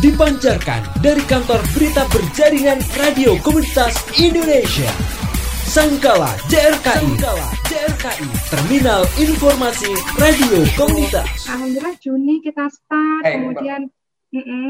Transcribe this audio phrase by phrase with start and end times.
[0.00, 4.88] dipancarkan dari kantor berita berjaringan Radio Komunitas Indonesia.
[5.68, 11.28] Sangkala JRKI, Sangkala JRKI, Terminal Informasi Radio Komunitas.
[11.52, 13.92] Alhamdulillah Juni kita start, hey, kemudian
[14.32, 14.68] mm -mm,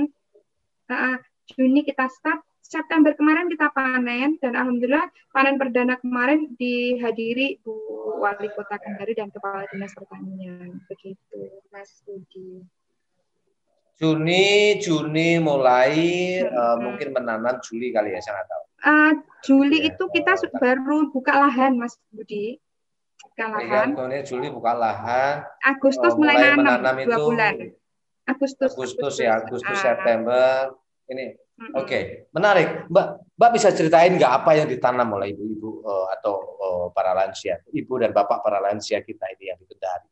[0.91, 1.17] uh,
[1.55, 7.79] Juni kita start, September kemarin kita panen dan alhamdulillah panen perdana kemarin dihadiri Bu
[8.19, 10.75] Wali Kota Kendari dan Kepala Dinas Pertanian.
[10.91, 12.67] Begitu, Mas Budi.
[14.01, 15.93] Juni, Juni mulai
[16.41, 16.57] hmm.
[16.57, 18.63] uh, mungkin menanam Juli kali ya, saya nggak tahu.
[18.81, 19.13] Uh,
[19.45, 22.57] Juli ya, itu kita oh, baru buka lahan, Mas Budi.
[23.21, 23.89] Buka iya, lahan.
[24.09, 25.45] Ya, Juli buka lahan.
[25.61, 27.55] Agustus uh, mulai, mulai nanam, menanam dua itu bulan.
[28.25, 30.73] Agustus, Agustus, ya, Agustus, uh, September.
[31.13, 32.03] Ini Oke, okay.
[32.33, 32.89] menarik.
[32.89, 37.61] Mbak, Mbak bisa ceritain nggak apa yang ditanam oleh ibu-ibu uh, atau uh, para lansia,
[37.77, 40.09] ibu dan bapak para lansia kita ini yang di Kendari?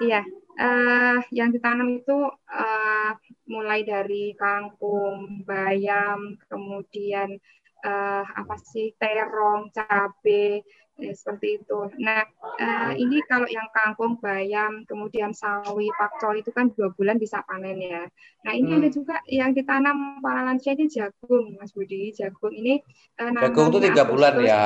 [0.00, 0.24] Iya,
[0.58, 3.10] uh, yang ditanam itu uh,
[3.50, 7.38] mulai dari kangkung, bayam, kemudian
[7.84, 11.78] uh, apa sih terong, cabai, Ya, seperti itu.
[11.98, 17.42] Nah, uh, ini kalau yang kangkung, bayam, kemudian sawi, pakcoy itu kan dua bulan bisa
[17.50, 18.06] panen ya.
[18.46, 18.78] Nah, ini hmm.
[18.78, 22.14] ada juga yang ditanam para lansia ini jagung, Mas Budi.
[22.14, 22.78] Jagung ini
[23.18, 24.62] uh, jagung itu tiga bulan ya.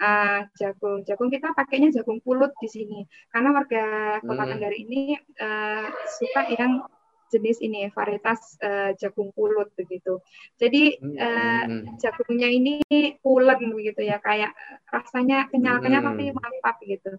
[0.00, 3.84] Uh, jagung, jagung kita pakainya jagung pulut di sini karena warga
[4.24, 4.50] Kota hmm.
[4.56, 5.84] Kendari ini uh,
[6.16, 6.80] suka yang
[7.28, 10.20] jenis ini varietas uh, jagung pulut begitu.
[10.56, 11.64] Jadi uh,
[12.00, 12.80] jagungnya ini
[13.20, 14.52] pulen begitu ya, kayak
[14.88, 16.08] rasanya kenyal-kenyal hmm.
[16.12, 17.12] tapi mantap gitu.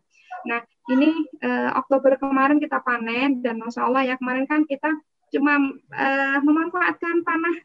[0.45, 1.09] Nah ini
[1.45, 4.89] uh, Oktober kemarin kita panen dan masya Allah ya kemarin kan kita
[5.29, 5.61] cuma
[5.93, 7.55] uh, memanfaatkan tanah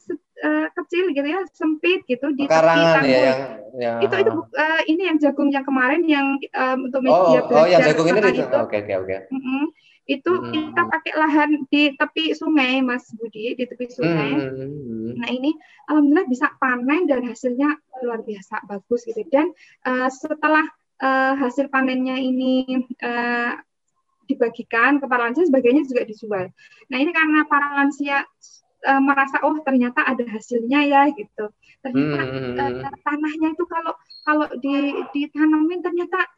[0.44, 3.40] uh, kecil gitu ya sempit gitu di Karangan ya yang,
[3.80, 7.66] yang itu itu uh, ini yang jagung yang kemarin yang um, untuk media oh, oh
[7.66, 9.16] yang jagung ini oke oke oke
[10.04, 10.52] itu hmm.
[10.52, 15.16] kita pakai lahan di tepi sungai Mas Budi di tepi sungai hmm.
[15.16, 15.56] nah ini
[15.88, 17.72] alhamdulillah bisa panen dan hasilnya
[18.04, 19.48] luar biasa bagus gitu dan
[19.88, 20.68] uh, setelah
[21.00, 23.56] uh, hasil panennya ini uh,
[24.28, 26.46] dibagikan ke para lansia sebagainya juga dijual
[26.92, 28.28] nah ini karena para lansia
[28.84, 31.48] uh, merasa oh ternyata ada hasilnya ya gitu
[31.80, 32.60] ternyata hmm.
[32.60, 33.96] uh, tanahnya itu kalau
[34.28, 36.28] kalau di ditanamin ternyata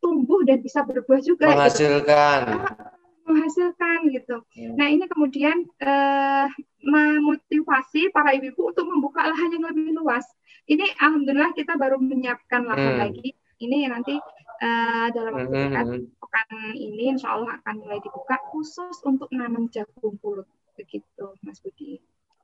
[0.00, 1.52] tumbuh dan bisa berbuah juga gitu.
[1.52, 2.99] menghasilkan gitu
[3.30, 4.42] menghasilkan gitu.
[4.42, 4.74] Hmm.
[4.74, 6.46] Nah ini kemudian uh,
[6.82, 10.26] memotivasi para ibu-ibu untuk membuka lahan yang lebih luas.
[10.66, 13.02] Ini alhamdulillah kita baru menyiapkan lahan hmm.
[13.06, 13.28] lagi.
[13.60, 14.18] Ini nanti
[14.60, 16.04] uh, dalam waktu hmm, dekat hmm.
[16.18, 22.00] pekan ini insya Allah akan mulai dibuka khusus untuk nanam jagung pulut begitu Mas Budi.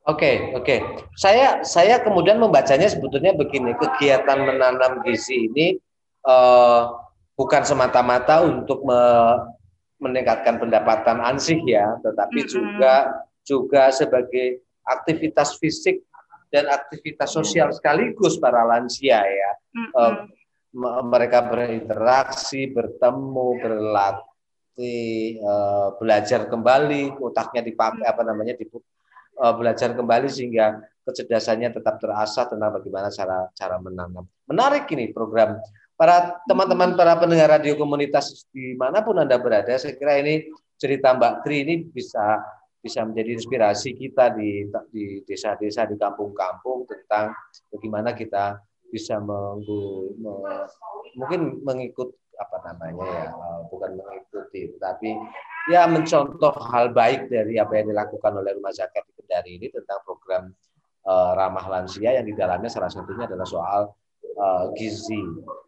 [0.07, 0.63] Oke, okay, oke.
[0.63, 0.79] Okay.
[1.19, 5.83] Saya saya kemudian membacanya sebetulnya begini, kegiatan menanam gizi ini
[6.23, 6.95] uh,
[7.35, 9.01] bukan semata-mata untuk me,
[9.97, 12.53] meningkatkan pendapatan ansih ya, tetapi mm -hmm.
[12.53, 12.95] juga
[13.47, 16.05] juga sebagai aktivitas fisik
[16.53, 19.51] dan aktivitas sosial sekaligus para lansia ya.
[19.73, 19.93] Mm -hmm.
[19.97, 29.97] uh, mereka berinteraksi, bertemu, berlatih, uh, belajar kembali, otaknya dipakai apa namanya di uh, belajar
[29.97, 34.27] kembali sehingga kecerdasannya tetap terasah tentang bagaimana cara cara menanam.
[34.51, 35.57] Menarik ini program
[35.97, 41.17] para teman-teman para pendengar radio komunitas di mana pun anda berada, saya kira ini cerita
[41.17, 42.45] Mbak Tri ini bisa
[42.85, 47.35] bisa menjadi inspirasi kita di di desa-desa di kampung-kampung tentang
[47.73, 50.33] bagaimana kita bisa menggu, me,
[51.19, 55.17] mungkin mengikut apa namanya ya eh, bukan mengikuti tapi
[55.73, 60.55] ya mencontoh hal baik dari apa yang dilakukan oleh rumah zakat Kendari ini tentang program
[61.09, 63.91] uh, ramah lansia yang di dalamnya salah satunya adalah soal
[64.37, 65.21] uh, gizi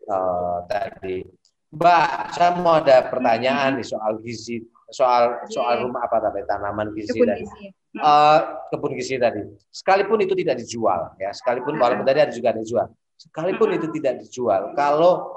[0.08, 1.24] uh, tadi.
[1.68, 7.12] Mbak, saya mau ada pertanyaan nih soal gizi, soal soal rumah apa tadi tanaman gizi
[7.12, 7.44] kebun tadi.
[7.44, 7.66] Gizi.
[7.98, 8.38] Uh,
[8.72, 9.42] kebun gizi tadi.
[9.68, 12.88] Sekalipun itu tidak dijual, ya, sekalipun walaupun tadi ada juga dijual,
[13.20, 15.36] sekalipun itu tidak dijual, kalau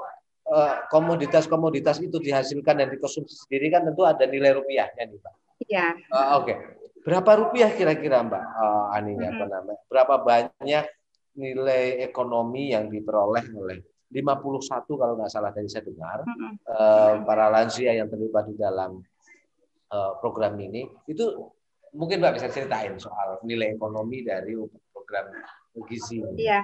[0.92, 5.34] komoditas-komoditas uh, itu dihasilkan dan dikonsumsi sendiri kan tentu ada nilai rupiahnya nih, Mbak.
[5.70, 5.86] Iya.
[6.10, 6.44] Uh, Oke.
[6.44, 6.56] Okay.
[7.02, 9.26] Berapa rupiah kira-kira Mbak uh, Ani hmm.
[9.26, 9.80] apa namanya?
[9.90, 10.84] Berapa banyak
[11.36, 13.78] nilai ekonomi yang diperoleh oleh
[14.12, 16.52] 51 kalau nggak salah dari saya dengar mm-hmm.
[16.68, 19.00] uh, para lansia yang terlibat di dalam
[19.88, 21.24] uh, program ini itu
[21.96, 24.56] mungkin mbak bisa ceritain soal nilai ekonomi dari
[24.92, 25.32] program
[25.88, 26.48] gizi ini.
[26.48, 26.60] Iya.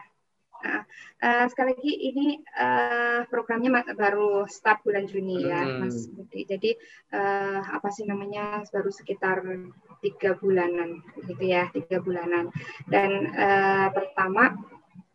[0.59, 2.27] Uh, sekali lagi ini
[2.59, 5.87] uh, programnya baru start bulan Juni ya, hmm.
[5.87, 6.43] Mas Budi.
[6.43, 6.75] Jadi
[7.15, 9.47] uh, apa sih namanya baru sekitar
[10.05, 12.51] tiga bulanan, gitu ya, tiga bulanan.
[12.87, 14.55] Dan uh, pertama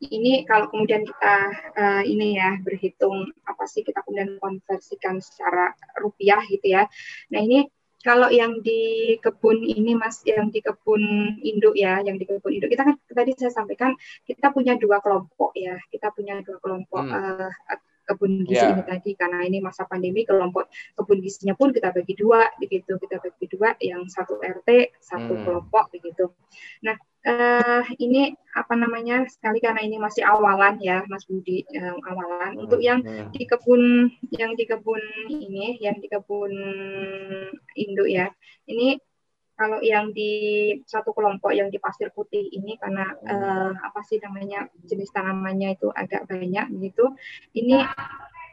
[0.03, 1.35] ini kalau kemudian kita
[1.79, 6.83] uh, ini ya berhitung apa sih kita kemudian konversikan secara rupiah gitu ya.
[7.31, 7.67] Nah ini
[8.03, 10.99] kalau yang di kebun ini Mas, yang di kebun
[11.39, 13.95] induk ya, yang di kebun induk kita kan tadi saya sampaikan
[14.27, 17.15] kita punya dua kelompok ya, kita punya dua kelompok hmm.
[17.15, 17.51] uh,
[18.03, 18.75] kebun gizi yeah.
[18.75, 20.67] ini tadi karena ini masa pandemi kelompok
[20.99, 25.43] kebun gizinya pun kita bagi dua begitu kita bagi dua yang satu RT satu hmm.
[25.47, 26.31] kelompok begitu
[26.83, 26.95] nah
[27.27, 32.63] uh, ini apa namanya sekali karena ini masih awalan ya Mas Budi uh, awalan hmm.
[32.67, 33.31] untuk yang hmm.
[33.31, 35.01] di kebun yang di kebun
[35.31, 36.51] ini yang di kebun
[37.73, 38.29] induk ya
[38.67, 38.99] ini
[39.53, 44.65] kalau yang di satu kelompok yang di pasir putih ini karena uh, apa sih namanya
[44.85, 47.05] jenis tanamannya itu agak banyak begitu
[47.53, 47.85] ini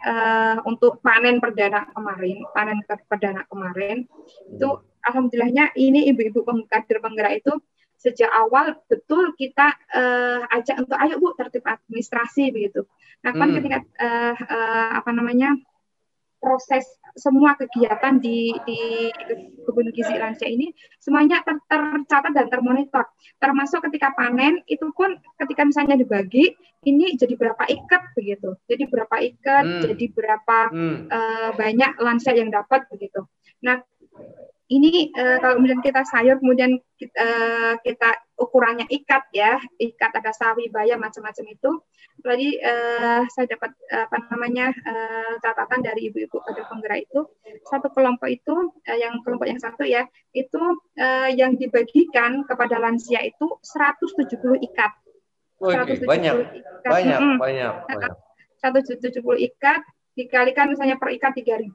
[0.05, 4.05] uh, untuk panen perdana kemarin panen perdana kemarin
[4.53, 4.69] itu
[5.09, 7.53] alhamdulillahnya ini ibu-ibu kader penggerak itu
[8.01, 12.89] sejak awal betul kita uh, ajak untuk ayo bu tertib administrasi begitu.
[13.21, 13.57] Nah kan hmm.
[13.61, 15.53] ketika uh, uh, apa namanya
[16.41, 19.11] proses semua kegiatan di, di
[19.69, 23.05] kebun gizi lansia ini semuanya ter, tercatat dan termonitor.
[23.37, 26.57] Termasuk ketika panen itu pun ketika misalnya dibagi
[26.89, 28.57] ini jadi berapa ikat begitu.
[28.65, 29.81] Jadi berapa ikat, hmm.
[29.85, 30.97] jadi berapa hmm.
[31.13, 33.29] uh, banyak lansia yang dapat begitu.
[33.61, 33.85] Nah,
[34.71, 40.31] ini uh, kalau kemudian kita sayur kemudian kita, uh, kita ukurannya ikat ya ikat ada
[40.31, 41.71] sawi bayam macam-macam itu.
[42.23, 47.27] Tadi uh, saya dapat apa namanya uh, catatan dari ibu-ibu pada penggerak itu.
[47.67, 50.63] Satu kelompok itu uh, yang kelompok yang satu ya itu
[51.03, 54.39] uh, yang dibagikan kepada lansia itu 170
[54.71, 54.93] ikat.
[55.59, 56.87] Okay, 170 banyak ikat.
[56.87, 58.13] banyak hmm, banyak banyak.
[58.63, 59.19] 170
[59.51, 59.83] ikat
[60.15, 61.75] dikalikan misalnya per ikat 3000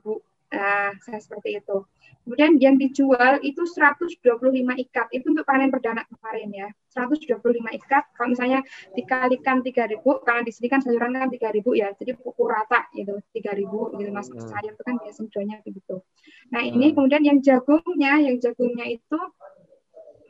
[0.53, 1.85] nah saya seperti itu
[2.25, 4.17] Kemudian yang dijual itu 125
[4.57, 5.07] ikat.
[5.13, 6.67] Itu untuk panen perdana kemarin ya.
[6.89, 7.37] 125
[7.69, 8.03] ikat.
[8.17, 8.65] Kalau misalnya
[8.97, 11.93] dikalikan 3000, karena di sini kan sayuran kan 3000 ya.
[11.93, 14.25] Jadi pukul rata gitu, 3000 gitu Mas.
[14.33, 14.41] Hmm.
[14.41, 16.01] Sayur itu kan biasa jualnya begitu.
[16.49, 16.95] Nah, ini hmm.
[16.97, 19.19] kemudian yang jagungnya, yang jagungnya itu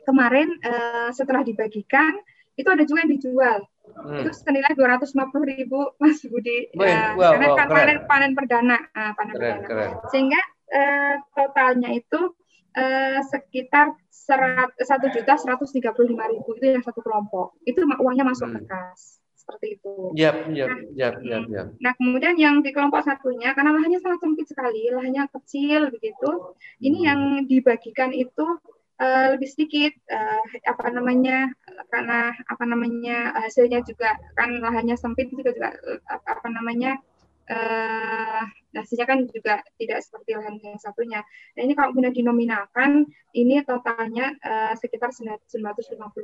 [0.04, 2.12] kemarin uh, setelah dibagikan
[2.60, 3.58] itu ada juga yang dijual.
[3.94, 4.22] Hmm.
[4.22, 6.70] Itu senilai 250 ribu Mas Budi.
[6.74, 9.66] uh, wow, karena wow, kan panen panen perdana, uh, panen keren, perdana.
[9.66, 9.90] Keren.
[10.10, 10.40] Sehingga
[10.72, 12.20] eh, totalnya itu
[12.74, 13.94] eh, sekitar
[14.82, 18.56] satu juta seratus tiga puluh lima ribu itu yang satu kelompok itu uangnya masuk hmm.
[18.58, 19.94] ke kas seperti itu.
[20.18, 21.66] Yap, yap, nah, yap, yap, yap.
[21.78, 26.30] Nah kemudian yang di kelompok satunya karena lahannya sangat sempit sekali, lahannya kecil begitu.
[26.82, 27.06] Ini hmm.
[27.06, 28.42] yang dibagikan itu
[29.00, 31.50] uh, lebih sedikit uh, apa namanya
[31.92, 35.70] karena apa namanya hasilnya juga kan lahannya sempit juga juga
[36.08, 36.96] apa namanya
[37.50, 38.42] uh,
[38.76, 41.20] hasilnya kan juga tidak seperti lahan yang satunya.
[41.56, 45.48] Nah ini kalau kemudian dinominalkan, ini totalnya uh, sekitar 950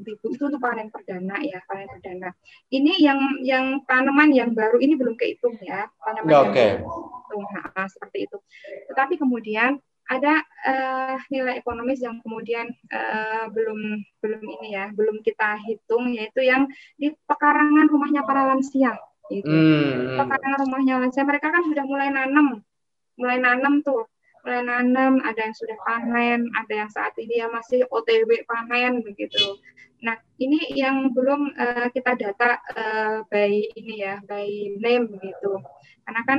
[0.04, 2.30] ribu itu untuk panen perdana ya, panen perdana.
[2.68, 6.70] Ini yang yang tanaman yang baru ini belum kehitung ya, tanaman ya, yang okay.
[6.82, 7.40] baru
[7.72, 8.36] nah, seperti itu.
[8.92, 9.80] Tetapi kemudian
[10.10, 16.43] ada uh, nilai ekonomis yang kemudian uh, belum belum ini ya, belum kita hitung yaitu
[16.43, 16.66] yang
[16.99, 18.99] di pekarangan rumahnya para lansia
[19.31, 19.49] gitu.
[19.49, 20.28] Hmm.
[20.28, 22.60] Karena rumahnya lansia mereka kan sudah mulai nanam,
[23.16, 24.04] mulai nanam tuh,
[24.43, 25.22] mulai nanam.
[25.22, 29.56] Ada yang sudah panen, ada yang saat ini ya masih OTW panen begitu.
[30.02, 34.46] Nah ini yang belum uh, kita data uh, by ini ya, by
[34.82, 35.62] name begitu.
[36.02, 36.38] Karena kan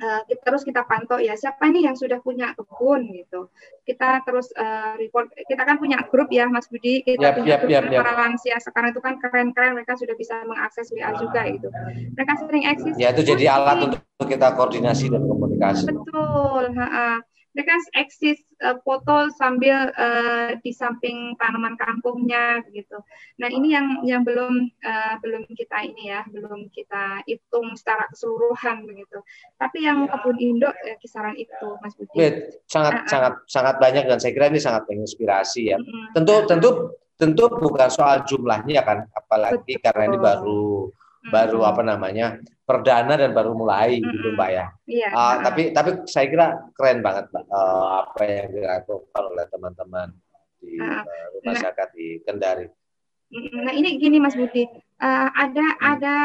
[0.00, 3.52] uh, kita terus kita pantau ya siapa nih yang sudah punya kebun gitu.
[3.84, 5.34] Kita terus uh, report.
[5.34, 7.04] Kita kan punya grup ya Mas Budi.
[7.04, 8.00] Kita yep, punya yep, grup yep, yep.
[8.00, 11.68] para lansia sekarang itu kan keren-keren mereka sudah bisa mengakses WA juga gitu.
[12.16, 12.94] Mereka sering eksis.
[12.96, 15.90] Ya itu jadi alat untuk kita koordinasi dan komunikasi.
[15.90, 16.64] Betul.
[16.78, 17.10] Ha -ha
[17.52, 22.96] mereka eksis uh, foto sambil uh, di samping tanaman kampungnya gitu.
[23.36, 28.88] Nah ini yang yang belum uh, belum kita ini ya belum kita hitung secara keseluruhan
[28.88, 29.20] begitu.
[29.60, 32.16] Tapi yang kebun Indo uh, kisaran itu Mas Budi.
[32.64, 35.76] sangat uh, sangat sangat banyak dan saya kira ini sangat menginspirasi ya.
[35.76, 36.70] Uh, uh, tentu uh, tentu
[37.20, 39.84] tentu bukan soal jumlahnya kan, apalagi betul.
[39.84, 40.90] karena ini baru
[41.30, 44.12] baru apa namanya perdana dan baru mulai mm -hmm.
[44.16, 44.66] gitu mbak ya.
[44.88, 45.08] Iya.
[45.14, 50.08] Uh, tapi tapi saya kira keren banget mbak uh, apa yang dilakukan oleh teman-teman
[50.58, 51.02] di uh,
[51.38, 52.66] rumah nah, sakit di Kendari.
[53.32, 54.68] Nah ini gini Mas Budi,
[55.02, 56.16] uh, ada ada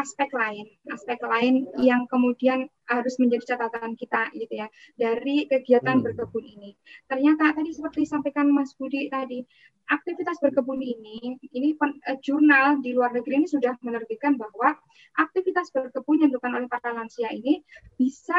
[0.00, 6.04] aspek lain, aspek lain yang kemudian harus menjadi catatan kita gitu ya dari kegiatan hmm.
[6.04, 6.72] berkebun ini.
[7.06, 9.44] Ternyata tadi seperti disampaikan Mas Budi tadi,
[9.92, 14.80] aktivitas berkebun ini, ini pen, uh, jurnal di luar negeri ini sudah menerbitkan bahwa
[15.20, 17.60] aktivitas berkebun yang dilakukan oleh para lansia ini
[18.00, 18.36] bisa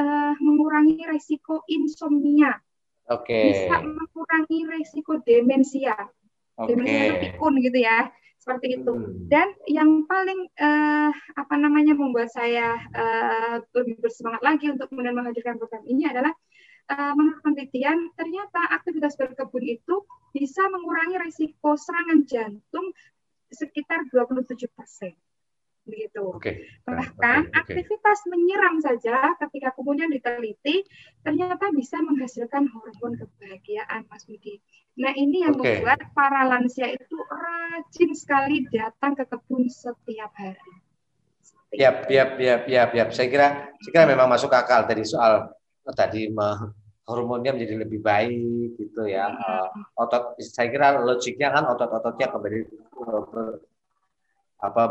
[0.00, 2.56] uh, mengurangi resiko insomnia,
[3.12, 3.52] okay.
[3.52, 5.94] bisa mengurangi resiko demensia
[6.58, 6.68] okay.
[6.72, 8.08] demensia pikun gitu ya
[8.44, 9.32] seperti itu hmm.
[9.32, 11.08] dan yang paling uh,
[11.40, 16.28] apa namanya membuat saya uh, lebih bersemangat lagi untuk kemudian menghadirkan program ini adalah
[16.92, 20.04] uh, menurut penelitian ternyata aktivitas berkebun itu
[20.36, 22.92] bisa mengurangi risiko serangan jantung
[23.48, 25.16] sekitar 27 persen
[25.84, 26.24] begitu.
[26.40, 26.68] Okay.
[26.84, 27.52] Bahkan okay.
[27.52, 27.60] Okay.
[27.60, 30.84] aktivitas menyiram saja ketika kemudian diteliti
[31.22, 34.60] ternyata bisa menghasilkan hormon kebahagiaan, Mas Budi.
[35.00, 35.80] Nah ini yang okay.
[35.80, 40.72] membuat para lansia itu rajin sekali datang ke kebun setiap hari.
[41.74, 43.08] Yap, yap, yap, yap, yap.
[43.10, 43.48] Saya kira,
[43.82, 45.50] saya kira memang masuk akal dari soal
[45.98, 46.30] tadi
[47.04, 49.28] hormonnya menjadi lebih baik gitu ya.
[49.28, 52.58] Uh, otot, saya kira logiknya kan otot-ototnya kembali
[52.94, 53.60] ber,
[54.64, 54.82] apa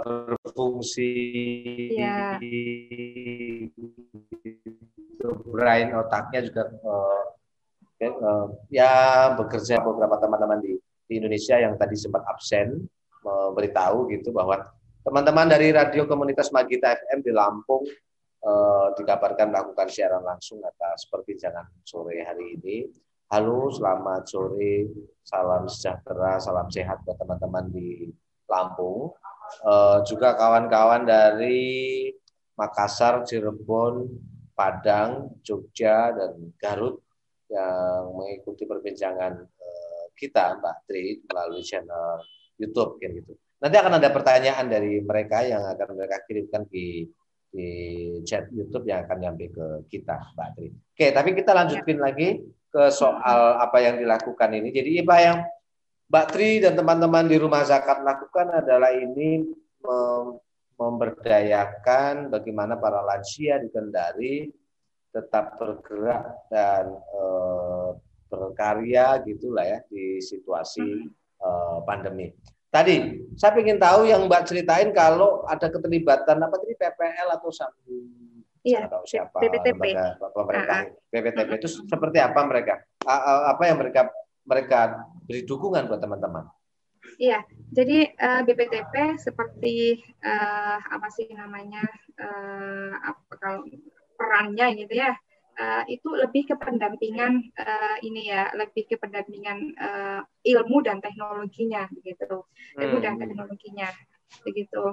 [0.53, 1.09] berfungsi
[1.97, 2.37] ya.
[5.49, 7.25] brain otaknya juga uh,
[8.05, 10.77] uh, ya bekerja beberapa teman-teman di,
[11.09, 12.85] di Indonesia yang tadi sempat absen
[13.25, 14.61] memberitahu gitu bahwa
[15.01, 17.81] teman-teman dari radio komunitas Magita FM di Lampung
[18.45, 22.85] uh, dikabarkan melakukan siaran langsung atas perbincangan sore hari ini.
[23.33, 24.85] Halo, selamat sore,
[25.25, 28.05] salam sejahtera, salam sehat buat teman-teman di
[28.45, 29.09] Lampung.
[29.63, 32.09] Uh, juga kawan-kawan dari
[32.57, 34.07] Makassar, Cirebon,
[34.53, 37.01] Padang, Jogja, dan Garut
[37.49, 42.21] yang mengikuti perbincangan uh, kita, Mbak Tri, melalui channel
[42.57, 43.33] YouTube, kayak gitu.
[43.63, 47.07] Nanti akan ada pertanyaan dari mereka yang akan mereka kirimkan di
[47.53, 47.69] di
[48.25, 50.67] chat YouTube yang akan nyampe ke kita, Mbak Tri.
[50.73, 52.41] Oke, tapi kita lanjutin lagi
[52.73, 54.73] ke soal apa yang dilakukan ini.
[54.73, 55.39] Jadi Mbak yang
[56.13, 59.49] Mbak Tri dan teman-teman di rumah zakat lakukan adalah ini
[60.77, 64.45] memberdayakan bagaimana para lansia di Kendari
[65.09, 67.23] tetap bergerak dan e,
[68.29, 70.85] berkarya gitulah ya di situasi
[71.17, 71.49] e,
[71.81, 72.29] pandemi.
[72.69, 78.05] Tadi saya ingin tahu yang Mbak ceritain kalau ada keterlibatan apa tadi PPL atau sambung
[78.61, 79.97] Iya, tahu siapa PPTP.
[80.29, 82.85] pemerintah uh PPTP itu seperti apa mereka?
[83.49, 84.07] Apa yang mereka
[84.43, 86.47] mereka beri dukungan buat teman-teman?
[87.19, 91.83] Iya, jadi uh, BPTP seperti uh, apa sih namanya
[92.17, 93.61] uh, apa kalau
[94.17, 95.13] perannya gitu ya
[95.59, 101.85] uh, itu lebih ke pendampingan uh, ini ya, lebih ke pendampingan uh, ilmu dan teknologinya
[101.93, 102.45] begitu,
[102.79, 103.21] ilmu dan hmm.
[103.21, 103.89] teknologinya
[104.41, 104.83] begitu.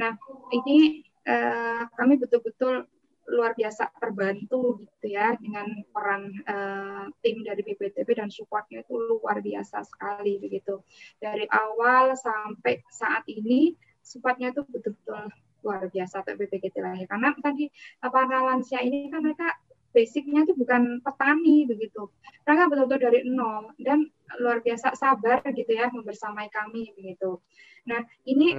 [0.00, 0.12] Nah
[0.52, 2.88] ini uh, kami betul-betul
[3.26, 9.42] luar biasa terbantu gitu ya dengan peran uh, tim dari BPTB dan supportnya itu luar
[9.42, 10.78] biasa sekali begitu
[11.18, 15.26] dari awal sampai saat ini supportnya itu betul-betul
[15.66, 17.66] luar biasa untuk BPGT lah ya karena tadi
[17.98, 19.50] para lansia ini kan mereka
[19.96, 22.12] basicnya itu bukan petani begitu.
[22.44, 24.04] Mereka betul-betul dari nol dan
[24.44, 27.40] luar biasa sabar gitu ya membersamai kami begitu.
[27.88, 28.52] Nah ini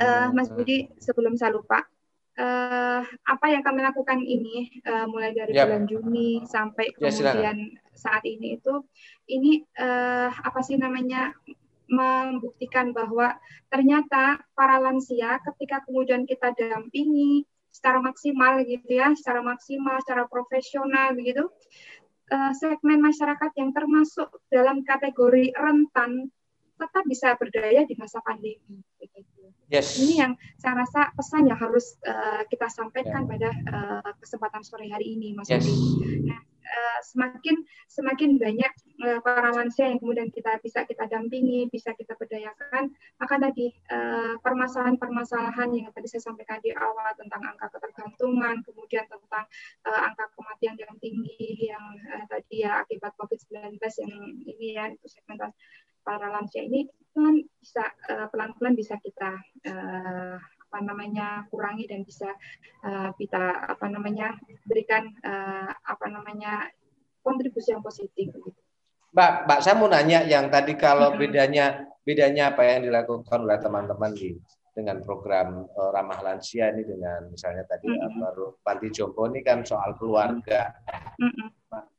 [0.00, 1.84] uh, Mas Budi sebelum saya lupa
[2.38, 5.68] uh, apa yang kami lakukan ini uh, mulai dari yep.
[5.68, 7.58] bulan Juni sampai ya, kemudian
[7.92, 8.84] saat ini itu
[9.28, 11.36] ini uh, apa sih namanya
[11.92, 13.36] membuktikan bahwa
[13.68, 21.16] ternyata para lansia ketika kemudian kita dampingi secara maksimal gitu ya, secara maksimal, secara profesional
[21.16, 21.48] begitu.
[22.32, 26.32] Uh, segmen masyarakat yang termasuk dalam kategori rentan
[26.80, 28.80] tetap bisa berdaya di masa pandemi.
[29.72, 29.96] Yes.
[29.96, 33.30] Ini yang saya rasa pesan yang harus uh, kita sampaikan yeah.
[33.32, 35.64] pada uh, kesempatan sore hari ini, Mas yes.
[35.64, 38.68] Nah, uh, semakin semakin banyak
[39.00, 43.72] uh, para lansia yang kemudian kita bisa kita dampingi, bisa kita berdayakan, maka tadi
[44.44, 49.48] permasalahan-permasalahan uh, yang tadi saya sampaikan di awal tentang angka ketergantungan, kemudian tentang
[49.88, 54.12] uh, angka kematian yang tinggi yang uh, tadi ya akibat COVID-19 yang
[54.44, 55.56] ini ya itu segmentasi
[56.02, 59.36] para lansia ini kan bisa uh, pelan-pelan bisa kita
[59.68, 62.32] uh, apa namanya kurangi dan bisa
[62.80, 64.32] uh, kita apa namanya
[64.64, 66.72] berikan uh, apa namanya
[67.20, 68.32] kontribusi yang positif.
[69.12, 74.16] Mbak, Mbak saya mau nanya yang tadi kalau bedanya bedanya apa yang dilakukan oleh teman-teman
[74.16, 74.32] di
[74.72, 78.20] dengan program uh, ramah lansia ini dengan misalnya tadi mm -hmm.
[78.24, 80.72] baru panti jompo ini kan soal keluarga.
[81.20, 81.48] Mm -hmm.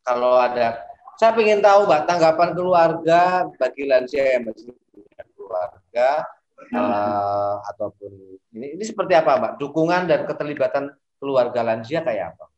[0.01, 0.92] Kalau ada
[1.23, 6.09] saya ingin tahu Mbak tanggapan keluarga bagi lansia yang masih punya keluarga
[6.75, 8.11] uh, ataupun
[8.51, 9.53] ini ini seperti apa Mbak?
[9.55, 10.91] Dukungan dan keterlibatan
[11.23, 12.51] keluarga lansia kayak apa?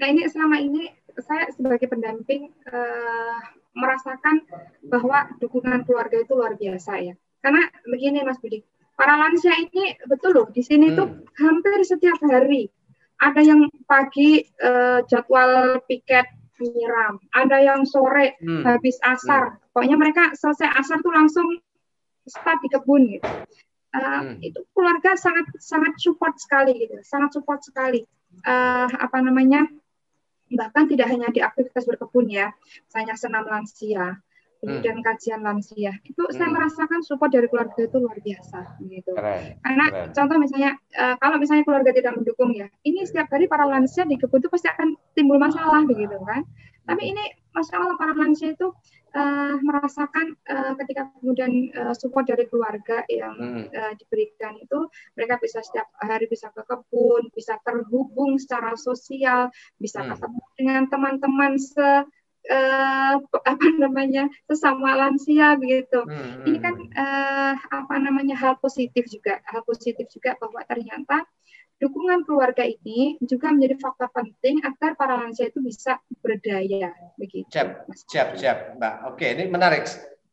[0.00, 0.88] Nah ini selama ini
[1.20, 3.36] saya sebagai pendamping uh,
[3.76, 4.48] merasakan
[4.88, 7.14] bahwa dukungan keluarga itu luar biasa ya.
[7.44, 8.64] Karena begini Mas Budi,
[8.96, 10.96] para lansia ini betul loh di sini hmm.
[10.96, 12.72] tuh hampir setiap hari
[13.20, 18.62] ada yang pagi uh, jadwal piket menyiram, ada yang sore hmm.
[18.62, 19.58] habis asar.
[19.58, 19.58] Hmm.
[19.74, 21.46] Pokoknya mereka selesai asar tuh langsung
[22.24, 23.26] start di kebun gitu.
[23.92, 24.34] Uh, hmm.
[24.40, 28.06] Itu keluarga sangat sangat support sekali gitu, sangat support sekali.
[28.46, 29.68] Uh, apa namanya
[30.52, 32.52] bahkan tidak hanya di aktivitas berkebun ya,
[32.88, 34.20] misalnya senam lansia,
[34.62, 35.04] kemudian hmm.
[35.04, 36.34] kajian lansia, itu hmm.
[36.38, 39.10] saya merasakan support dari keluarga itu luar biasa, gitu.
[39.18, 39.58] Keren.
[39.58, 40.08] Karena Keren.
[40.14, 44.14] contoh misalnya, uh, kalau misalnya keluarga tidak mendukung ya, ini setiap hari para lansia di
[44.14, 46.46] kebun itu pasti akan timbul masalah, begitu kan?
[46.86, 48.70] Tapi ini, masya Allah para lansia itu
[49.14, 53.66] uh, merasakan uh, ketika kemudian uh, support dari keluarga yang hmm.
[53.70, 60.02] uh, diberikan itu mereka bisa setiap hari bisa ke kebun, bisa terhubung secara sosial, bisa
[60.02, 60.08] hmm.
[60.16, 62.06] ketemu dengan teman-teman se
[62.50, 66.02] uh, apa namanya sesama lansia begitu.
[66.02, 66.48] Hmm.
[66.48, 71.28] Ini kan uh, apa namanya hal positif juga, hal positif juga bahwa ternyata
[71.82, 77.50] dukungan keluarga ini juga menjadi faktor penting agar para lansia itu bisa berdaya begitu.
[77.50, 78.94] Siap, siap, siap, Mbak.
[79.10, 79.90] Oke, ini menarik.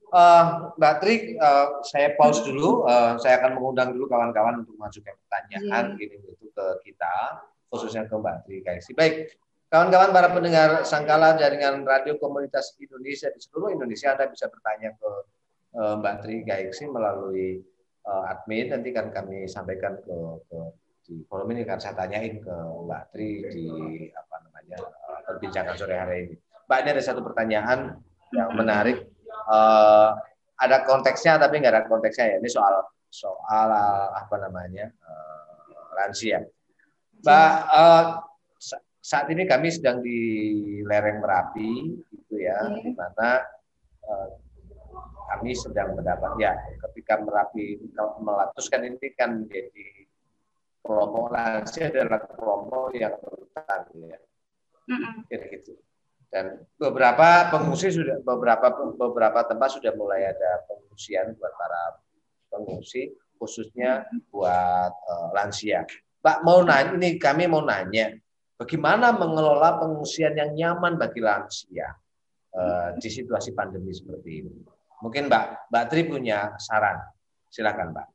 [0.09, 2.85] Uh, Mbak Tri, uh, saya pause dulu.
[2.85, 6.05] Uh, saya akan mengundang dulu kawan-kawan untuk mengajukan pertanyaan yeah.
[6.05, 7.13] ini itu ke kita,
[7.69, 8.93] khususnya ke Mbak Tri Kaisi.
[8.93, 9.33] Baik,
[9.69, 15.11] kawan-kawan para pendengar Sangkala jaringan radio komunitas Indonesia di seluruh Indonesia, Anda bisa bertanya ke
[15.77, 17.61] uh, Mbak Tri Kaisi melalui
[18.09, 18.73] uh, admin.
[18.73, 20.17] Nanti kan kami sampaikan ke,
[20.49, 20.59] ke
[21.09, 23.65] di forum ini kan saya tanyain ke Mbak Tri di
[24.09, 26.35] apa namanya uh, perbincangan sore hari ini.
[26.65, 27.79] Mbak ini ada satu pertanyaan
[28.33, 29.05] yang menarik.
[30.59, 32.37] Ada konteksnya tapi nggak ada konteksnya ya.
[32.37, 33.69] Ini soal soal
[34.13, 34.93] apa namanya
[35.97, 36.45] lansia.
[37.25, 38.28] Mbak uh,
[39.09, 40.21] saat ini kami sedang di
[40.85, 43.41] lereng Merapi, gitu ya, di mana
[44.05, 44.29] uh,
[45.33, 46.53] kami sedang mendapat ya
[46.85, 47.81] ketika Merapi
[48.21, 50.05] meletuskan ini kan menjadi
[50.85, 54.19] kelompok lansia adalah kelompok yang rentan ya.
[55.25, 55.73] Kira gitu.
[56.29, 61.97] Dan beberapa pengungsi sudah beberapa beberapa tempat sudah mulai ada pengungsian buat para
[62.53, 63.09] pengungsi
[63.41, 65.89] khususnya buat uh, lansia.
[66.21, 68.13] Pak mau nanya ini kami mau nanya
[68.59, 71.95] bagaimana mengelola pengungsian yang nyaman bagi lansia
[72.51, 74.53] uh, di situasi pandemi seperti ini.
[74.99, 76.99] Mungkin Mbak Mbak Tri punya saran.
[77.47, 78.07] Silakan Mbak.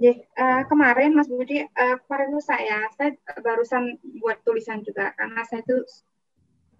[0.00, 5.44] Ya, uh, kemarin Mas Budi, uh, kemarin tuh saya, saya barusan buat tulisan juga karena
[5.44, 5.84] saya tuh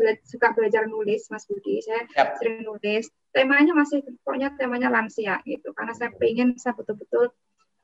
[0.01, 1.85] bela suka belajar nulis, Mas Budi.
[1.85, 2.41] Saya yep.
[2.41, 3.13] sering nulis.
[3.33, 7.29] Temanya masih pokoknya temanya lansia gitu, karena saya pengen saya betul-betul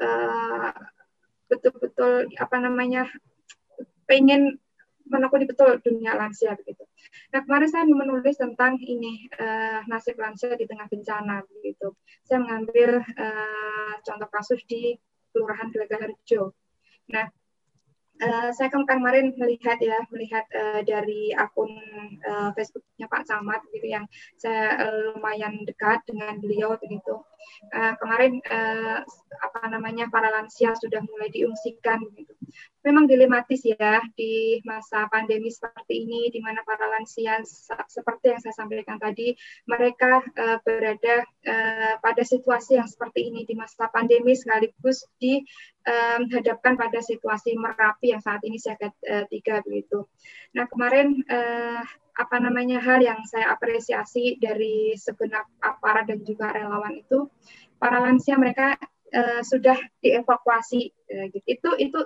[0.00, 0.72] uh,
[1.52, 3.06] betul-betul apa namanya
[4.08, 4.58] pengen
[5.06, 6.82] menekuni betul dunia lansia begitu.
[7.30, 11.94] Nah kemarin saya menulis tentang ini uh, nasib lansia di tengah bencana begitu.
[12.26, 14.98] Saya mengambil uh, contoh kasus di
[15.36, 16.56] Kelurahan Gelaga Harjo.
[17.12, 17.28] Nah,
[18.24, 21.70] uh, saya kemarin melihat ya, melihat uh, dari akun
[22.24, 24.08] uh, Facebooknya Pak Camat gitu yang
[24.40, 27.20] saya uh, lumayan dekat dengan beliau begitu.
[27.72, 29.00] Uh, kemarin uh,
[29.42, 32.36] apa namanya para lansia sudah mulai diungsikan gitu
[32.86, 37.42] memang dilematis ya di masa pandemi seperti ini, di mana para lansia
[37.90, 39.34] seperti yang saya sampaikan tadi,
[39.66, 46.80] mereka uh, berada uh, pada situasi yang seperti ini di masa pandemi sekaligus dihadapkan um,
[46.80, 50.06] pada situasi merapi yang saat ini siaga uh, tiga begitu.
[50.54, 51.26] Nah kemarin
[52.16, 57.28] apa namanya hal yang saya apresiasi dari segenap aparat dan juga relawan itu
[57.76, 58.80] para lansia mereka
[59.12, 61.44] uh, sudah dievakuasi uh, gitu.
[61.44, 61.98] Itu itu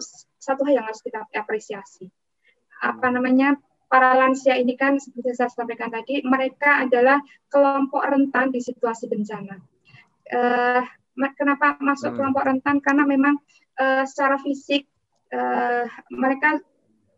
[0.42, 2.10] satu hal yang harus kita apresiasi.
[2.82, 3.54] Apa namanya
[3.86, 9.62] para lansia ini kan seperti saya sampaikan tadi mereka adalah kelompok rentan di situasi bencana.
[10.30, 10.82] Uh,
[11.38, 12.18] kenapa masuk hmm.
[12.18, 12.82] kelompok rentan?
[12.82, 13.38] Karena memang
[13.78, 14.90] uh, secara fisik
[15.30, 16.58] uh, mereka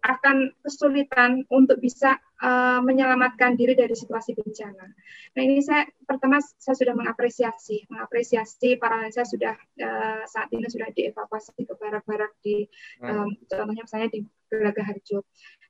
[0.03, 4.91] akan kesulitan untuk bisa uh, menyelamatkan diri dari situasi bencana.
[5.38, 10.91] Nah ini saya pertama saya sudah mengapresiasi, mengapresiasi para lansia sudah uh, saat ini sudah
[10.91, 12.67] dievakuasi ke barak-barak di
[12.99, 15.23] um, contohnya misalnya di Gelaga Harjo.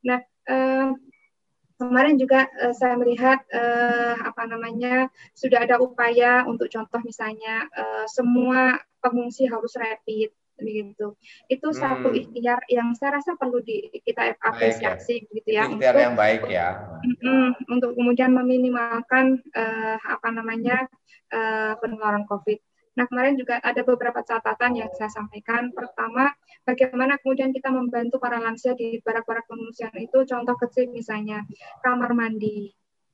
[0.09, 0.97] Nah uh,
[1.77, 8.09] kemarin juga uh, saya melihat uh, apa namanya sudah ada upaya untuk contoh misalnya uh,
[8.09, 11.17] semua pengungsi harus rapid begitu.
[11.49, 11.79] Itu hmm.
[11.79, 15.65] satu ikhtiar yang saya rasa perlu di, kita apresiasi baik, gitu ya.
[15.69, 16.69] Ikhtiar untuk, yang baik ya.
[17.03, 20.87] Mm, untuk kemudian meminimalkan uh, apa namanya
[21.33, 22.59] uh, penularan COVID.
[22.93, 25.73] Nah kemarin juga ada beberapa catatan yang saya sampaikan.
[25.73, 26.29] Pertama,
[26.69, 30.29] bagaimana kemudian kita membantu para lansia di barak-barak pengungsian itu.
[30.29, 31.41] Contoh kecil misalnya
[31.81, 32.69] kamar mandi,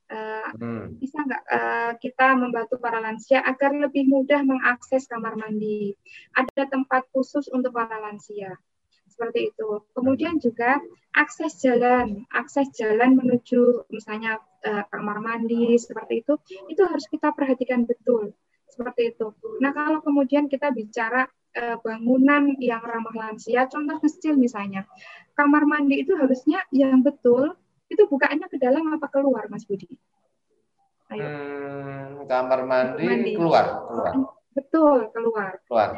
[0.09, 0.97] Hmm.
[0.97, 5.93] Bisa nggak uh, kita membantu para lansia agar lebih mudah mengakses kamar mandi?
[6.33, 8.57] Ada tempat khusus untuk para lansia,
[9.05, 9.85] seperti itu.
[9.93, 10.81] Kemudian juga
[11.13, 16.33] akses jalan, akses jalan menuju misalnya uh, kamar mandi seperti itu,
[16.65, 18.33] itu harus kita perhatikan betul,
[18.65, 19.29] seperti itu.
[19.61, 24.89] Nah kalau kemudian kita bicara uh, bangunan yang ramah lansia, contoh kecil misalnya,
[25.37, 27.53] kamar mandi itu harusnya yang betul
[27.89, 29.89] itu bukaannya ke dalam apa keluar, Mas Budi?
[31.09, 31.25] Ayo.
[31.25, 34.13] Hmm, kamar mandi, mandi keluar, keluar.
[34.53, 35.61] Betul, keluar.
[35.65, 35.89] Keluar.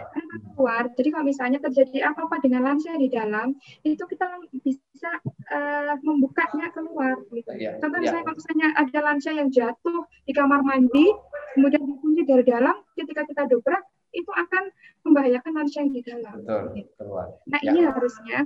[0.54, 0.84] keluar.
[0.94, 4.28] Jadi kalau misalnya terjadi apa-apa dengan lansia di dalam, itu kita
[4.62, 5.12] bisa
[5.50, 7.18] uh, membukanya keluar.
[7.32, 7.48] Gitu.
[7.58, 8.04] Ya, Contoh ya.
[8.08, 11.10] misalnya kalau misalnya ada lansia yang jatuh di kamar mandi,
[11.58, 14.64] kemudian dikunci dari dalam, ketika kita dobrak, itu akan
[15.08, 16.36] membahayakan lansia yang di dalam.
[16.44, 16.64] Betul,
[17.00, 17.28] keluar.
[17.48, 17.72] Nah ya.
[17.72, 18.38] ini harusnya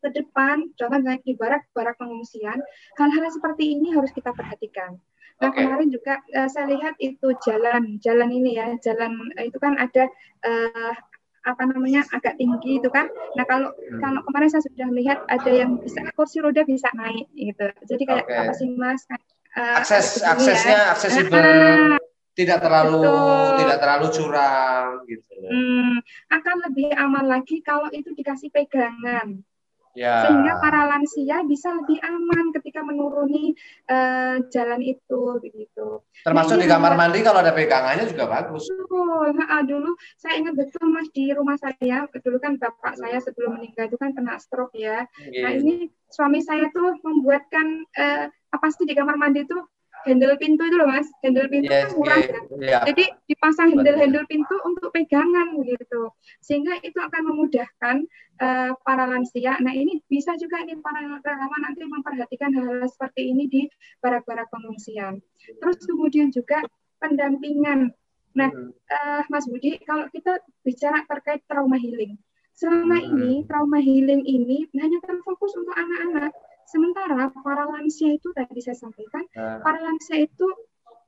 [0.00, 2.58] ke depan, contoh misalnya di barak-barak pengungsian,
[2.96, 4.96] hal-hal seperti ini harus kita perhatikan.
[5.40, 5.64] Nah okay.
[5.64, 10.08] kemarin juga uh, saya lihat itu jalan, jalan ini ya, jalan uh, itu kan ada
[10.44, 10.94] uh,
[11.40, 13.08] apa namanya agak tinggi itu kan.
[13.36, 14.00] Nah kalau hmm.
[14.04, 17.72] kalau kemarin saya sudah melihat ada yang bisa kursi roda bisa naik gitu.
[17.88, 18.40] Jadi kayak okay.
[18.44, 19.04] apa sih mas?
[19.56, 20.92] Uh, Akses aksesnya ya.
[20.92, 21.40] aksesibel.
[21.40, 21.96] Uh,
[22.36, 23.56] tidak terlalu Betul.
[23.64, 25.34] tidak terlalu curam gitu.
[25.50, 25.94] Hmm,
[26.30, 29.44] akan lebih aman lagi kalau itu dikasih pegangan.
[30.00, 30.24] Ya.
[30.24, 33.52] Sehingga para lansia bisa lebih aman ketika menuruni
[33.92, 36.00] uh, jalan itu begitu.
[36.24, 38.64] Termasuk nah, di kamar mandi kalau ada pegangannya juga bagus.
[38.64, 39.36] Betul.
[39.36, 43.92] Nah, dulu saya ingat betul Mas di rumah saya, dulu kan bapak saya sebelum meninggal
[43.92, 45.04] itu kan kena stroke ya.
[45.28, 45.44] Yeah.
[45.44, 49.60] Nah, ini suami saya tuh membuatkan uh, apa sih di kamar mandi itu
[50.04, 51.08] handle pintu itu loh mas.
[51.20, 52.82] Handle pintu yes, kan murah yes, yeah.
[52.88, 56.12] jadi dipasang handle handle pintu untuk pegangan gitu.
[56.40, 57.96] Sehingga itu akan memudahkan
[58.40, 59.56] uh, para lansia.
[59.60, 63.62] Nah ini bisa juga nih para relawan nanti memperhatikan hal-hal seperti ini di
[64.00, 65.20] barak-barak pengungsian.
[65.60, 66.64] Terus kemudian juga
[67.00, 67.92] pendampingan.
[68.36, 68.50] Nah
[68.90, 72.16] uh, mas Budi kalau kita bicara terkait trauma healing.
[72.56, 76.32] Selama ini trauma healing ini hanya terfokus untuk anak-anak
[76.70, 79.58] Sementara para lansia itu tadi saya sampaikan, nah.
[79.58, 80.46] para lansia itu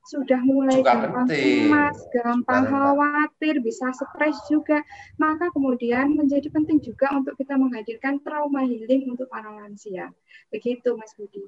[0.03, 4.83] sudah mulai juga gampang cemas, gampang khawatir, bisa stres juga.
[5.15, 10.11] Maka kemudian menjadi penting juga untuk kita menghadirkan trauma healing untuk para lansia.
[10.51, 11.47] Begitu, Mas Budi.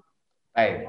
[0.56, 0.88] Baik.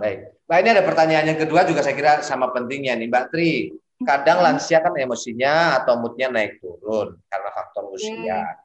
[0.00, 0.18] Baik.
[0.44, 3.72] Nah ini ada pertanyaan yang kedua juga saya kira sama pentingnya nih, Mbak Tri.
[4.04, 8.60] Kadang lansia kan emosinya atau moodnya naik turun karena faktor usia.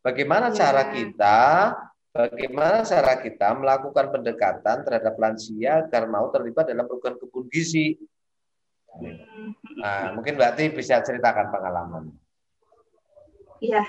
[0.00, 0.56] Bagaimana yeah.
[0.56, 1.38] cara kita
[2.18, 7.94] Bagaimana cara kita melakukan pendekatan terhadap lansia agar mau terlibat dalam program kebun gizi?
[9.78, 12.10] Nah, mungkin Mbak Ti bisa ceritakan pengalaman.
[13.58, 13.82] Iya,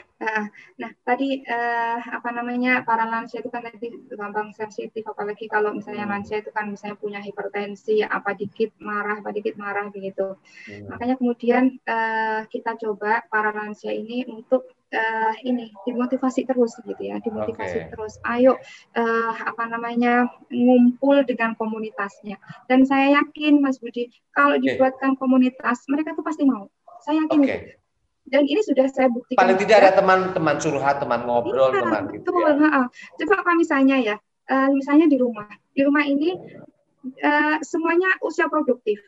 [0.82, 6.10] nah tadi eh, apa namanya para lansia itu kan tadi gampang sensitif, apalagi kalau misalnya
[6.10, 6.14] hmm.
[6.18, 10.42] lansia itu kan misalnya punya hipertensi, apa dikit marah, apa dikit marah begitu.
[10.66, 10.90] Hmm.
[10.90, 17.22] Makanya kemudian eh, kita coba para lansia ini untuk uh, ini dimotivasi terus gitu ya,
[17.22, 17.90] dimotivasi okay.
[17.94, 18.18] terus.
[18.26, 18.58] Ayo
[18.98, 22.38] uh, apa namanya ngumpul dengan komunitasnya.
[22.66, 24.76] Dan saya yakin Mas Budi kalau okay.
[24.76, 26.70] dibuatkan komunitas mereka tuh pasti mau.
[27.06, 27.50] Saya yakin okay.
[27.50, 27.70] itu.
[28.30, 29.42] Dan ini sudah saya buktikan.
[29.42, 32.86] Paling tidak ada teman-teman curhat, teman ngobrol, iya, teman gitu betul, ya.
[33.26, 34.16] Coba kalau misalnya ya,
[34.54, 36.38] uh, misalnya di rumah, di rumah ini
[37.26, 39.02] uh, semuanya usia produktif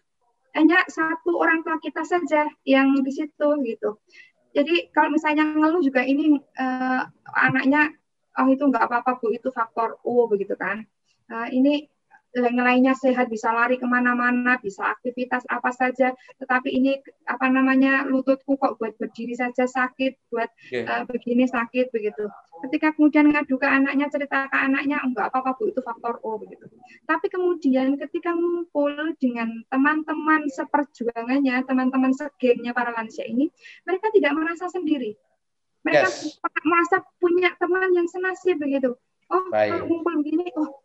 [0.52, 4.00] hanya satu orang tua kita saja yang di situ gitu.
[4.52, 7.02] Jadi kalau misalnya ngeluh juga ini uh,
[7.36, 7.92] anaknya
[8.40, 10.88] oh itu nggak apa-apa bu itu faktor U begitu kan.
[11.28, 11.91] Uh, ini
[12.32, 16.16] yang lainnya sehat bisa lari ke mana-mana bisa aktivitas apa saja.
[16.40, 16.96] Tetapi ini
[17.28, 20.88] apa namanya lututku kok buat berdiri saja sakit buat yeah.
[20.88, 22.32] uh, begini sakit begitu.
[22.62, 26.72] Ketika kemudian ngadu ke anaknya cerita ke anaknya enggak apa-apa bu itu faktor O begitu.
[27.04, 33.52] Tapi kemudian ketika ngumpul dengan teman-teman seperjuangannya teman-teman segengnya para lansia ini
[33.84, 35.20] mereka tidak merasa sendiri.
[35.82, 36.38] Mereka yes.
[36.64, 38.96] merasa punya teman yang senasib begitu.
[39.32, 40.81] Oh kalau ngumpul begini oh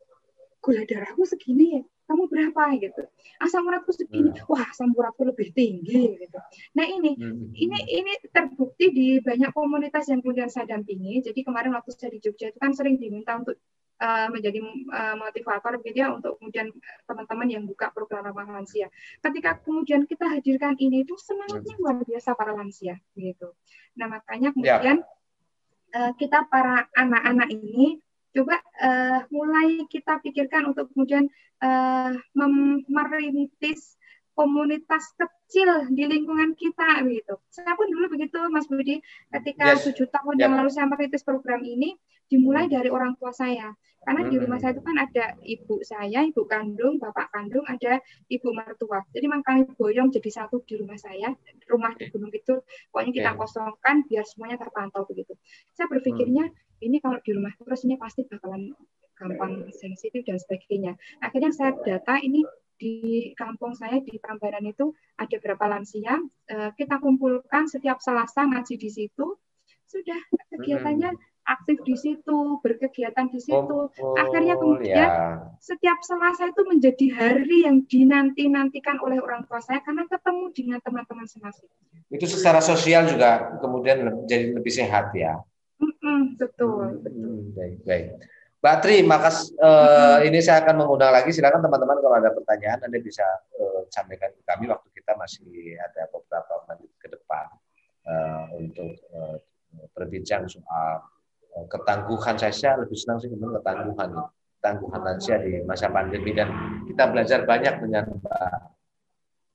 [0.66, 3.02] gula darahku segini ya kamu berapa gitu
[3.38, 4.50] asam uratku segini hmm.
[4.50, 6.38] wah asam uratku lebih tinggi gitu
[6.74, 7.54] nah ini hmm.
[7.54, 12.18] ini ini terbukti di banyak komunitas yang kemudian saya dampingi jadi kemarin waktu saya di
[12.18, 13.62] Jogja itu kan sering diminta untuk
[14.02, 14.58] uh, menjadi
[14.90, 16.74] uh, motivator gitu ya untuk kemudian
[17.06, 18.90] teman-teman yang buka program ramah lansia
[19.22, 21.82] ketika kemudian kita hadirkan ini itu semangatnya hmm.
[21.82, 23.54] luar biasa para lansia gitu
[23.94, 24.54] nah makanya ya.
[24.54, 24.98] kemudian
[25.94, 26.10] yeah.
[26.10, 28.02] uh, kita para anak-anak ini
[28.36, 31.32] coba uh, mulai kita pikirkan untuk kemudian
[31.64, 32.12] uh,
[32.92, 33.96] merintis
[34.36, 37.40] komunitas kecil di lingkungan kita gitu.
[37.48, 39.00] Saya pun dulu begitu Mas Budi
[39.32, 40.12] ketika tujuh yes.
[40.12, 41.96] tahun yang lalu saya merintis program ini
[42.26, 43.70] dimulai dari orang tua saya.
[44.06, 47.98] Karena di rumah saya itu kan ada ibu saya, ibu kandung, bapak kandung, ada
[48.30, 49.02] ibu mertua.
[49.10, 51.34] Jadi makanya boyong jadi satu di rumah saya,
[51.66, 52.62] rumah di gunung itu
[52.94, 55.34] pokoknya kita kosongkan biar semuanya terpantau begitu.
[55.74, 56.46] Saya berpikirnya
[56.86, 58.78] ini kalau di rumah terus ini pasti bakalan
[59.18, 60.94] gampang sensitif dan sebagainya.
[61.18, 66.20] Akhirnya saya data ini di kampung saya di Prambanan itu ada berapa lansia,
[66.52, 69.34] eh, kita kumpulkan setiap Selasa ngaji di situ.
[69.88, 70.20] Sudah
[70.52, 71.10] kegiatannya
[71.46, 73.88] aktif di situ, berkegiatan di situ.
[73.88, 75.46] Oh, Akhirnya kemudian ya.
[75.62, 81.26] setiap Selasa itu menjadi hari yang dinanti-nantikan oleh orang tua saya karena ketemu dengan teman-teman
[81.30, 81.70] senasib.
[82.10, 85.38] Itu secara sosial juga kemudian jadi lebih sehat ya.
[85.78, 87.52] Mm-mm, betul, betul.
[87.54, 88.06] baik, baik.
[88.56, 91.30] Mbak Tri, makas uh, ini saya akan mengundang lagi.
[91.30, 93.22] Silakan teman-teman kalau ada pertanyaan Anda bisa
[93.62, 94.66] uh, sampaikan ke kami.
[94.66, 97.46] Waktu kita masih ada beberapa menit ke depan
[98.08, 99.38] uh, untuk uh,
[99.94, 101.04] berbincang soal
[101.64, 102.34] ketangguhan.
[102.36, 104.10] Saya lebih senang sih dengan ketangguhan,
[104.60, 106.48] ketangguhan lansia di masa pandemi dan
[106.84, 108.04] kita belajar banyak dengan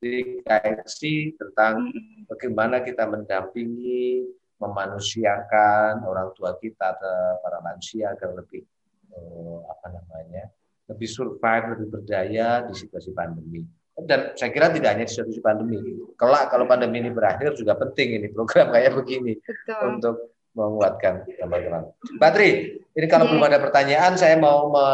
[0.01, 1.93] Tri KFC tentang
[2.25, 4.25] bagaimana kita mendampingi
[4.57, 6.97] memanusiakan orang tua kita
[7.37, 8.65] para lansia agar lebih
[9.13, 10.49] eh, apa namanya
[10.89, 13.61] lebih survive lebih berdaya di situasi pandemi
[14.01, 15.77] dan saya kira tidak hanya di situasi pandemi
[16.17, 19.81] kelak kalau pandemi ini berakhir juga penting ini program kayak begini Betul.
[19.85, 20.15] untuk
[20.51, 21.91] menguatkan teman-teman.
[22.19, 23.31] Batri, ini kalau yeah.
[23.31, 24.85] belum ada pertanyaan saya mau me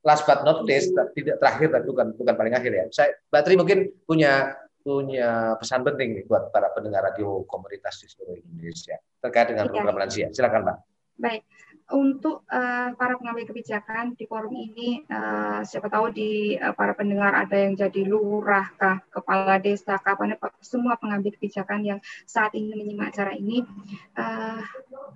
[0.00, 2.84] last but not least tidak terakhir tapi bukan bukan paling akhir ya.
[2.92, 8.36] Saya Batri mungkin punya punya pesan penting nih buat para pendengar radio komunitas di seluruh
[8.40, 9.72] Indonesia terkait dengan iya.
[9.76, 10.26] program lansia.
[10.32, 10.76] Silakan, Pak.
[11.20, 11.42] Baik.
[11.90, 17.34] Untuk uh, para pengambil kebijakan di forum ini, uh, siapa tahu di uh, para pendengar
[17.34, 21.98] ada yang jadi lurah, kah, kepala desa, kapan semua pengambil kebijakan yang
[22.30, 23.66] saat ini menyimak acara ini,
[24.14, 24.62] uh,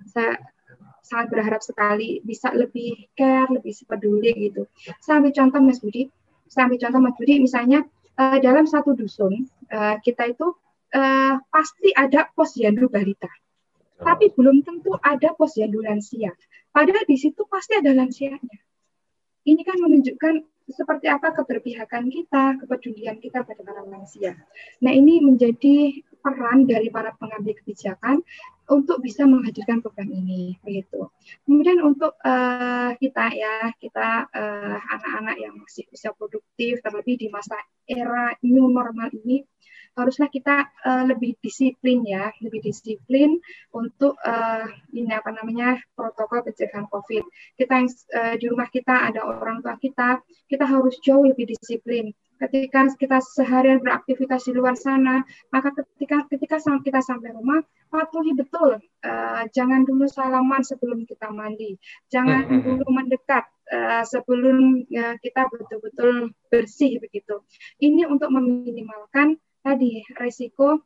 [0.03, 0.35] saya
[0.99, 4.65] sangat berharap sekali bisa lebih care, lebih peduli gitu.
[4.99, 6.11] Saya ambil contoh Mas Budi,
[6.49, 7.85] saya ambil contoh Mas Budi, misalnya
[8.17, 10.51] uh, dalam satu dusun uh, kita itu
[10.97, 13.29] uh, pasti ada posyandu balita,
[14.05, 16.29] tapi belum tentu ada posyandu lansia.
[16.69, 18.59] Padahal di situ pasti ada lansianya.
[19.45, 20.35] Ini kan menunjukkan
[20.69, 24.33] seperti apa keberpihakan kita, kepedulian kita pada para lansia.
[24.81, 28.21] Nah, ini menjadi peran dari para pengambil kebijakan
[28.69, 31.09] untuk bisa menghadirkan program ini begitu.
[31.45, 37.57] Kemudian untuk uh, kita ya kita anak anak-anak yang masih usia produktif terlebih di masa
[37.85, 39.45] era new normal ini
[39.95, 43.39] haruslah kita uh, lebih disiplin ya, lebih disiplin
[43.71, 47.23] untuk uh, ini apa namanya protokol pencegahan COVID.
[47.55, 50.19] Kita yang uh, di rumah kita ada orang tua kita,
[50.51, 52.11] kita harus jauh lebih disiplin.
[52.35, 55.23] Ketika kita seharian beraktivitas di luar sana,
[55.55, 58.75] maka ketika ketika kita sampai rumah patuhi betul,
[59.07, 61.79] uh, jangan dulu salaman sebelum kita mandi,
[62.11, 62.63] jangan mm -hmm.
[62.65, 67.39] dulu mendekat uh, sebelum uh, kita betul-betul bersih begitu.
[67.79, 70.83] Ini untuk meminimalkan tadi resiko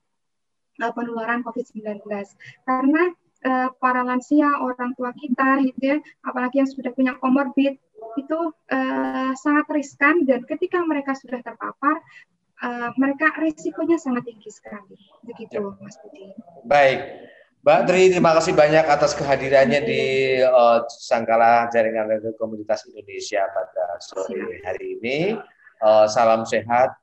[0.80, 2.06] uh, penularan COVID-19
[2.64, 3.04] karena
[3.46, 7.80] uh, para lansia orang tua kita gitu ya apalagi yang sudah punya komorbid
[8.18, 12.00] itu uh, sangat riskan dan ketika mereka sudah terpapar
[12.64, 15.72] uh, mereka risikonya sangat tinggi sekali begitu ya.
[15.80, 16.34] Mas Budi.
[16.68, 17.00] Baik.
[17.60, 20.02] Mbak Tri, terima kasih banyak atas kehadirannya di
[20.48, 25.36] uh, Sangkala Jaringan Radio Komunitas Indonesia pada sore hari ini.
[25.84, 26.96] Uh, salam sehat,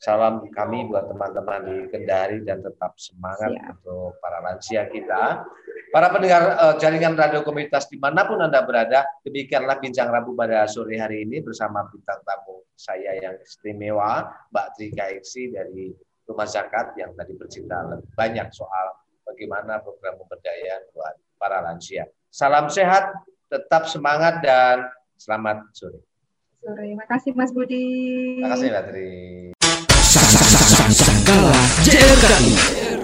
[0.00, 3.84] Salam kami buat teman-teman di Kendari dan tetap semangat Siap.
[3.84, 5.44] untuk para lansia kita.
[5.92, 10.64] Para pendengar uh, jaringan radio komunitas di mana pun Anda berada, demikianlah bincang Rabu pada
[10.64, 15.92] sore hari ini bersama bintang tamu saya yang istimewa, Mbak Tri Kaiksi dari
[16.24, 17.84] Rumah Zakat yang tadi bercerita
[18.16, 18.96] banyak soal
[19.28, 22.08] bagaimana program pemberdayaan buat para lansia.
[22.32, 23.12] Salam sehat,
[23.52, 24.88] tetap semangat dan
[25.20, 26.00] selamat sore.
[26.64, 27.84] Sore, terima kasih Mas Budi.
[28.40, 29.10] Terima kasih Mbak Tri.
[31.30, 31.52] から
[31.84, 32.99] ジェルダン